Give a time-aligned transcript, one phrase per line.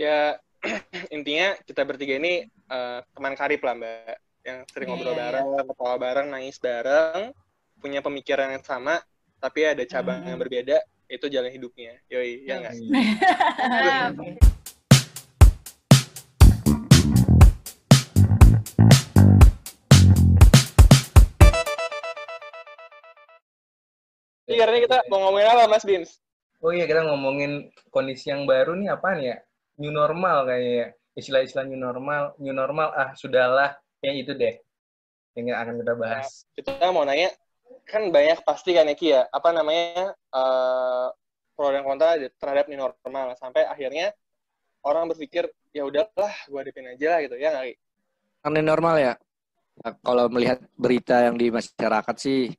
[0.00, 0.40] Ya
[1.16, 4.16] intinya kita bertiga ini uh, teman karib lah mbak,
[4.48, 5.64] yang sering yeah, ngobrol yeah, bareng, yeah.
[5.68, 7.20] ketawa bareng, nangis bareng,
[7.76, 8.96] punya pemikiran yang sama,
[9.44, 10.28] tapi ada cabang hmm.
[10.32, 12.00] yang berbeda, itu jalan hidupnya.
[12.08, 12.74] Yoi, ya nggak?
[24.48, 26.24] Iya, karena kita mau ngomongin apa, Mas Bins?
[26.64, 29.38] Oh iya, kita ngomongin kondisi yang baru nih apa nih ya?
[29.80, 30.92] New normal kayaknya.
[31.16, 33.74] Istilah-istilah new normal, new normal, ah sudahlah.
[34.04, 34.54] Yang itu deh
[35.34, 36.28] yang akan kita bahas.
[36.44, 37.30] Nah, kita mau nanya,
[37.88, 41.08] kan banyak pasti kan ya Ki ya, apa namanya, uh,
[41.56, 43.32] pro dan kontra terhadap new normal.
[43.40, 44.12] Sampai akhirnya
[44.84, 47.66] orang berpikir, ya udahlah, gue hadapin aja lah gitu, ya nggak
[48.52, 49.14] New normal ya?
[49.80, 52.52] Nah, kalau melihat berita yang di masyarakat sih,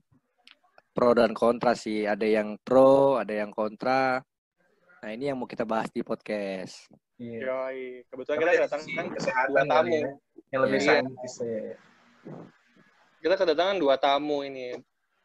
[0.91, 2.05] pro dan kontra sih.
[2.07, 4.19] Ada yang pro, ada yang kontra.
[5.01, 6.91] Nah ini yang mau kita bahas di podcast.
[7.21, 7.39] Iya.
[7.45, 8.01] Yoi.
[8.09, 9.05] Kebetulan kita kedatangan
[9.53, 9.93] dua tamu.
[9.93, 10.09] Ya.
[10.49, 10.87] Yang lebih yeah.
[10.89, 11.77] saintis ya.
[13.21, 14.73] Kita kedatangan dua tamu ini.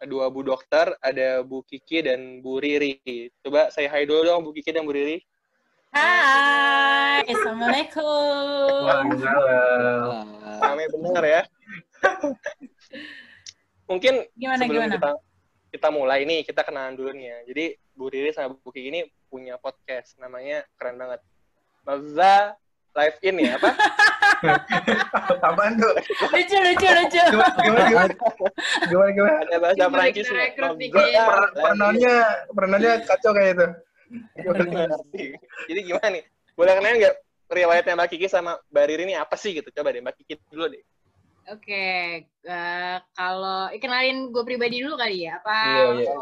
[0.05, 3.01] Dua Bu Dokter, ada Bu Kiki dan Bu Riri.
[3.41, 5.25] Coba saya hai dulu dong Bu Kiki dan Bu Riri.
[5.97, 8.85] Hai, Assalamualaikum.
[8.85, 10.25] Waalaikumsalam.
[10.61, 11.43] Kami benar ya.
[13.89, 14.95] Mungkin gimana, sebelum gimana?
[15.01, 15.11] kita
[15.73, 17.39] kita mulai nih, kita kenalan dulu nih ya.
[17.49, 17.65] Jadi
[17.97, 19.01] Bu Riri sama Bu Kiki ini
[19.33, 21.25] punya podcast, namanya keren banget.
[21.87, 22.59] Maza
[22.97, 23.71] Live In ya, apa?
[25.47, 25.93] Apaan tuh?
[26.33, 27.23] Lucu, lucu, lucu.
[27.61, 28.15] Gimana, gimana?
[28.89, 29.37] Gimana, gimana?
[29.45, 30.51] Ada bahasa Perancis nih.
[31.55, 32.15] Pernahnya,
[32.51, 33.67] pernahnya kacau kayak itu.
[35.69, 36.23] Jadi gimana nih?
[36.57, 37.17] Boleh kenalin nggak
[37.53, 39.69] riwayatnya Mbak Kiki sama Mbak Riri ini apa sih gitu?
[39.71, 40.83] Coba deh Mbak Kiki dulu deh.
[41.47, 42.03] Oke, okay.
[42.51, 45.59] uh, eh, kalau eh, kenalin gue pribadi dulu kali ya, apa?
[45.63, 46.15] Iya, iya.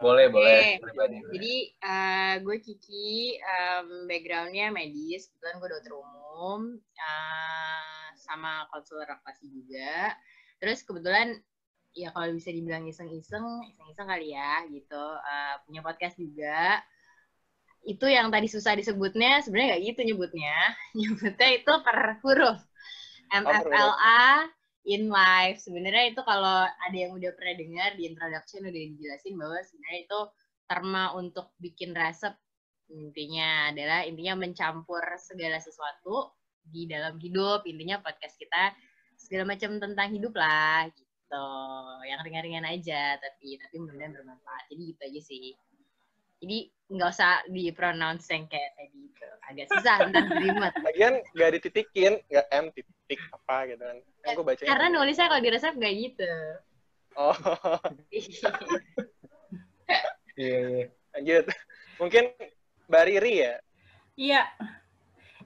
[0.00, 0.32] Boleh, okay.
[0.32, 0.68] boleh.
[0.80, 1.16] Pribadi.
[1.28, 9.44] Jadi uh, gue Kiki, um, backgroundnya medis, kebetulan gue dokter umum, uh, sama konselor relasi
[9.52, 10.16] juga.
[10.56, 11.36] Terus kebetulan
[11.92, 13.44] ya kalau bisa dibilang iseng-iseng,
[13.76, 15.04] iseng-iseng kali ya, gitu.
[15.20, 16.80] Uh, punya podcast juga.
[17.84, 20.56] Itu yang tadi susah disebutnya, sebenarnya nggak gitu nyebutnya.
[20.96, 22.56] Nyebutnya itu per huruf.
[23.32, 24.48] MFLA
[24.86, 25.62] in life.
[25.62, 30.20] Sebenarnya itu kalau ada yang udah pernah dengar di introduction udah dijelasin bahwa sebenarnya itu
[30.66, 32.34] terma untuk bikin resep.
[32.92, 36.34] Intinya adalah intinya mencampur segala sesuatu
[36.66, 37.64] di dalam hidup.
[37.64, 38.74] Intinya podcast kita
[39.16, 41.48] segala macam tentang hidup lah gitu.
[42.04, 44.64] Yang ringan-ringan aja tapi tapi mudah-mudahan bermanfaat.
[44.68, 45.46] Jadi gitu aja sih.
[46.42, 46.58] Jadi
[46.92, 49.02] nggak usah di pronounce yang kayak tadi
[49.52, 54.62] agak susah ntar jelimet lagian nggak dititikin nggak m titik apa gitu kan aku baca
[54.62, 56.32] karena nulisnya kalau di resep nggak gitu
[57.18, 57.36] oh
[60.40, 61.44] iya iya lanjut
[62.00, 62.24] mungkin
[62.88, 63.54] mbak Riri ya
[64.16, 64.42] iya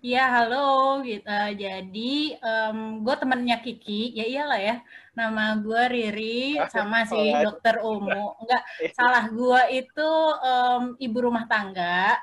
[0.07, 1.03] Iya, halo.
[1.03, 1.27] Gitu.
[1.59, 4.15] Jadi, um, gue temennya Kiki.
[4.15, 4.77] Ya iyalah ya.
[5.19, 8.39] Nama gue Riri, sama si oh, dokter Umu.
[8.39, 8.63] Enggak,
[8.95, 10.11] salah gue itu
[10.47, 12.21] um, ibu rumah tangga,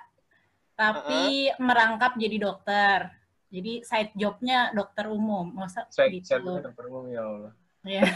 [0.77, 1.59] tapi uh -huh.
[1.59, 3.11] merangkap jadi dokter.
[3.53, 5.53] Jadi side jobnya dokter umum.
[5.53, 6.33] Masa side, gitu.
[6.33, 7.53] Side dokter umum, ya Allah.
[7.85, 8.01] Ya.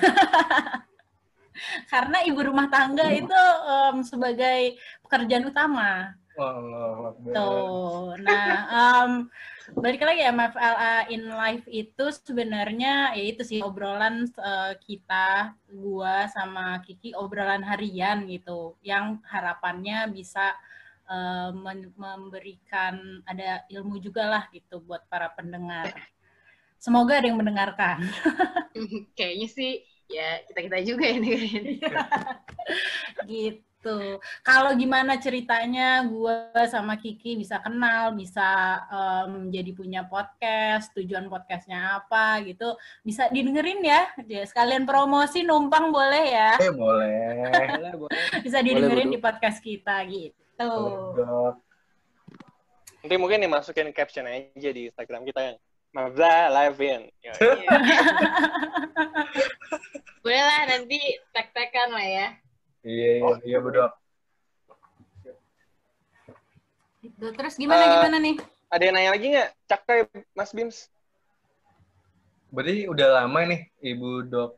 [1.92, 6.18] Karena ibu rumah tangga itu um, sebagai pekerjaan utama.
[6.38, 8.14] Allah Tuh.
[8.22, 9.12] Nah, um,
[9.82, 16.30] balik lagi ya MFLA in life itu sebenarnya ya itu sih obrolan uh, kita gua
[16.30, 20.54] sama Kiki obrolan harian gitu yang harapannya bisa
[21.08, 21.52] uh,
[21.96, 25.96] memberikan ada ilmu juga lah gitu buat para pendengar.
[26.78, 28.06] Semoga ada yang mendengarkan.
[29.18, 29.72] Kayaknya sih
[30.08, 31.42] ya kita-kita juga ya nih.
[33.32, 34.22] gitu.
[34.46, 36.38] Kalau gimana ceritanya gue
[36.70, 43.82] sama Kiki bisa kenal, bisa um, jadi punya podcast, tujuan podcastnya apa gitu, bisa didengerin
[43.82, 44.08] ya.
[44.22, 46.52] Jadi sekalian promosi numpang boleh ya.
[46.62, 47.52] Eh, boleh.
[48.46, 50.47] bisa didengerin boleh, di podcast kita gitu.
[53.02, 55.58] Nanti mungkin dimasukin caption aja di Instagram kita yang
[55.94, 57.02] Mabza live in.
[57.24, 57.34] Iya.
[60.26, 61.00] Boleh lah nanti
[61.32, 62.28] tek-tekan lah ya.
[62.84, 63.38] Iya, iya, oh.
[63.48, 63.88] iya betul.
[67.02, 67.28] Gitu.
[67.34, 68.36] Terus gimana uh, gimana nih?
[68.68, 69.50] Ada yang nanya lagi nggak?
[69.72, 70.00] Cakai
[70.36, 70.92] Mas Bims.
[72.52, 74.52] Berarti udah lama nih Ibu Dok.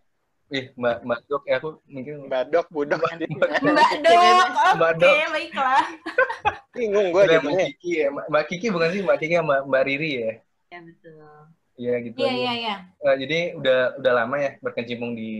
[0.49, 2.97] Ih, Mbak Mbak Dok ya aku mungkin Mbak Dok, Bu Dok.
[3.05, 3.13] Mbak,
[3.61, 4.47] Mbak Dok.
[4.81, 5.13] Mbak Dok.
[5.13, 5.83] Oke, baiklah.
[6.73, 8.07] Bingung gue jadi Mbak Kiki ya.
[8.09, 10.31] Mbak Kiki bukan sih Mbak Kiki sama Mbak Riri ya?
[10.73, 11.13] Ya betul.
[11.79, 12.17] Iya gitu.
[12.17, 12.75] Iya iya iya.
[12.97, 15.31] Uh, jadi udah udah lama ya berkecimpung di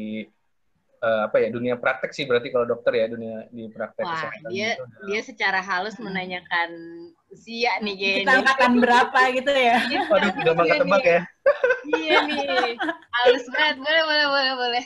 [0.99, 4.49] eh, apa ya dunia praktek sih berarti kalau dokter ya dunia di praktek Wah, kesehatan
[4.51, 6.69] dia gitu udah- dia secara halus menanyakan
[7.29, 8.19] usia nih kayaknya.
[8.19, 9.77] Kita angkatan berapa gitu ya?
[10.11, 11.09] Waduh, udah makan Iya tebak nih.
[11.09, 11.21] ya.
[11.89, 12.73] Iya nih.
[13.09, 13.75] Halus banget.
[13.79, 14.83] Boleh, boleh, boleh, boleh.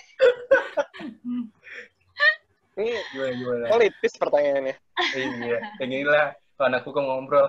[2.74, 3.66] Ini Gimana gimana?
[3.70, 4.76] politis pertanyaannya.
[5.14, 6.26] Iya, kayak gini lah
[6.58, 7.48] kalau anak hukum ngobrol.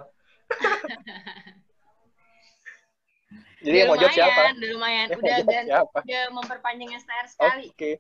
[3.65, 4.41] Jadi yang mau jawab siapa?
[4.53, 5.07] lumayan, udah lumayan.
[5.17, 5.99] Udah, siapa?
[6.05, 7.67] udah memperpanjang STR sekali.
[7.73, 7.91] Oke.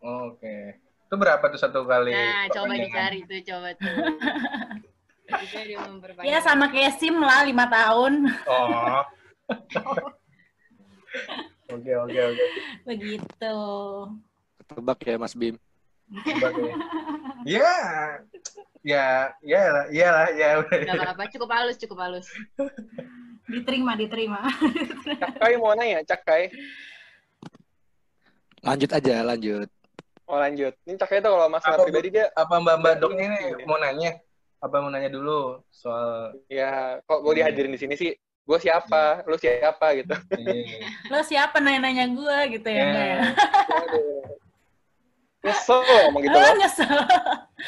[0.00, 0.80] Oke.
[1.06, 2.10] Itu berapa tuh satu kali?
[2.10, 3.96] Nah, coba dicari tuh, coba tuh.
[6.22, 8.30] Ya sama kayak SIM lah, lima tahun.
[8.46, 9.02] Oh.
[11.66, 12.44] Oke, oke, oke.
[12.86, 13.56] Begitu.
[14.70, 15.58] Tebak ya Mas Bim.
[16.06, 16.74] Coba deh.
[17.42, 17.74] Ya,
[18.86, 20.48] ya, ya lah, ya lah, ya.
[20.62, 22.30] Gak apa-apa, cukup halus, cukup halus.
[23.50, 24.46] Diterima, diterima.
[25.18, 26.54] Cakai mau nanya, Cakai.
[28.66, 29.68] Lanjut aja, lanjut.
[30.26, 30.74] Oh lanjut.
[30.82, 34.18] Ini Cakai itu kalau masalah Apa, pribadi dia, Apa mbak-mbak dok ini mau nanya?
[34.58, 39.38] Apa mau nanya dulu soal ya kok gue dihadirin di sini sih, gue siapa, lu
[39.38, 40.18] siapa gitu.
[41.14, 42.82] Lo siapa nanya-nanya gue gitu ya?
[42.82, 43.20] enggak ya?
[45.46, 46.54] Nyesel ngomong gitu Lo loh.
[46.58, 46.98] nyesel.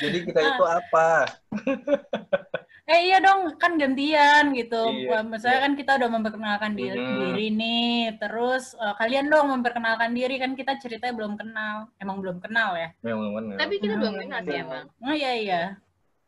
[0.02, 1.08] Jadi kita itu apa?
[2.88, 4.80] Eh iya dong, kan gantian gitu.
[4.88, 7.20] Iya, Misalnya kan kita udah memperkenalkan diri, Mhm.
[7.20, 11.92] diri nih, terus eh, kalian dong memperkenalkan diri kan kita ceritanya belum kenal.
[12.00, 12.88] Emang belum kenal ya?
[13.04, 13.56] Memang benar.
[13.60, 14.88] Tapi kita belum kenal sih emang.
[15.04, 15.62] Oh iya iya.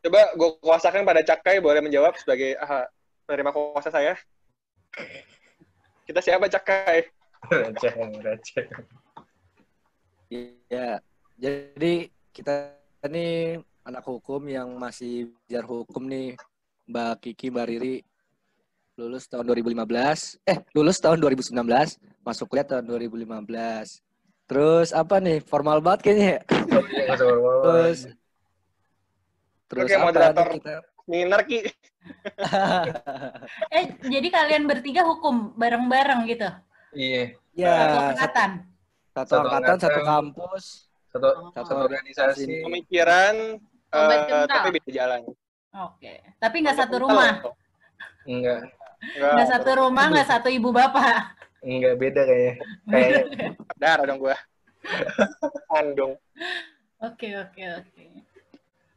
[0.05, 2.85] Coba gue kuasakan pada Cakai boleh menjawab sebagai ah,
[3.25, 4.13] penerima kuasa saya.
[6.05, 7.09] Kita siapa Cakai?
[7.49, 8.65] receh, receh.
[10.29, 11.01] Iya.
[11.41, 12.77] Jadi kita
[13.09, 16.37] ini anak hukum yang masih belajar hukum nih.
[16.91, 17.95] Mbak Kiki, Mbak Riri
[18.99, 20.35] lulus tahun 2015.
[20.43, 21.55] Eh, lulus tahun 2019,
[22.21, 24.03] masuk kuliah tahun 2015.
[24.45, 25.39] Terus apa nih?
[25.41, 26.39] Formal banget kayaknya ya.
[26.91, 27.13] Iya.
[27.15, 27.99] Terus
[29.71, 30.43] Terus Oke, apa moderator.
[30.43, 30.73] nih kita?
[31.07, 31.59] Minar Ki.
[33.71, 36.49] Eh jadi kalian bertiga hukum bareng-bareng gitu?
[36.91, 38.49] Iya, Satu ya, satu, angkatan?
[39.07, 40.65] satu Satu angkatan, satu kampus.
[41.07, 42.67] satu Oh, satu organisasi.
[42.67, 43.35] Pemikiran,
[43.91, 44.47] eh, kental.
[44.49, 45.21] tapi beda jalan.
[45.71, 46.19] Oke.
[46.37, 47.39] Tapi nggak satu rumah?
[48.27, 48.69] Enggak,
[49.01, 51.39] Nggak, Nggak satu rumah, nggak satu ibu bapak?
[51.61, 52.53] enggak beda kayaknya.
[52.85, 53.47] Kayaknya.
[53.81, 54.35] darah dong gue.
[55.69, 56.13] Andong.
[57.01, 58.03] Oke oke oke.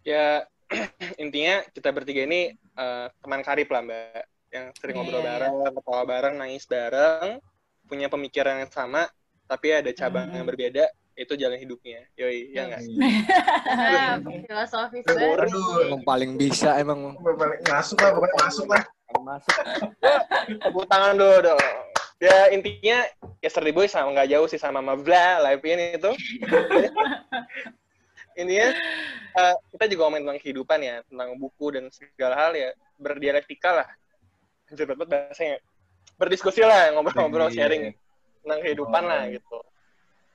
[0.04, 0.44] Ya,
[1.22, 4.22] intinya kita bertiga ini eh, teman karib lah Mbak.
[4.54, 5.28] Yang sering ngobrol Iya.
[5.34, 7.28] bareng, ketawa bareng, nangis bareng.
[7.84, 9.08] Punya pemikiran yang sama,
[9.44, 10.36] tapi ada cabang Hmm.
[10.40, 10.84] yang berbeda.
[11.14, 12.02] Itu jalan hidupnya.
[12.14, 12.80] Yoi, ya nggak?
[13.70, 14.18] Ah,
[14.50, 15.46] filosofis banget.
[15.86, 18.82] Emang paling bisa emang Balik masuk lah, pokoknya masuk lah.
[19.14, 19.54] masuk.
[20.66, 21.62] Tepuk tangan dulu dong.
[22.18, 23.06] Ya intinya
[23.38, 26.10] Yesterday Boy sama nggak jauh sih sama Mavla live ini itu.
[28.34, 28.68] intinya
[29.34, 33.88] eh, kita juga ngomongin tentang kehidupan ya, tentang buku dan segala hal ya berdialektika lah.
[34.66, 35.56] Anjir banget bahasanya.
[36.14, 37.66] Berdiskusi lah, ngobrol-ngobrol Iya.
[37.66, 37.94] sharing
[38.42, 39.10] tentang kehidupan Oh.
[39.10, 39.58] lah gitu.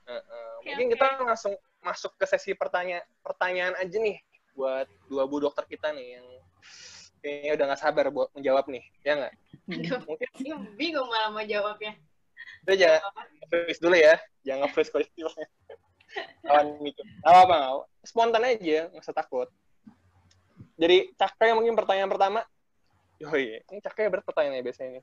[0.08, 0.94] Eh, eh, Oke, mungkin oke.
[1.00, 4.20] kita langsung masuk ke sesi pertanyaan pertanyaan aja nih
[4.52, 6.26] buat dua bu dokter kita nih yang
[7.24, 9.34] kayaknya udah nggak sabar buat menjawab nih, ya nggak?
[10.08, 11.96] Mungkin ini bingung malah mau jawabnya.
[12.64, 13.12] Udah jangan
[13.48, 14.16] freeze dulu ya.
[14.44, 14.92] Jangan freeze.
[16.42, 17.04] Kawan mikir.
[17.22, 17.84] Gak apa apa.
[18.02, 19.48] Spontan aja, nggak usah takut.
[20.80, 22.40] Jadi Cakai mungkin pertanyaan pertama.
[23.20, 25.02] Yoi, ini Cakai berat pertanyaannya biasanya ini.